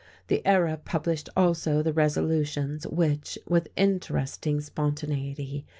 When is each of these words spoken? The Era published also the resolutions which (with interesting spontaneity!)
The 0.29 0.43
Era 0.47 0.77
published 0.83 1.29
also 1.37 1.83
the 1.83 1.93
resolutions 1.93 2.87
which 2.87 3.37
(with 3.47 3.67
interesting 3.75 4.59
spontaneity!) 4.59 5.67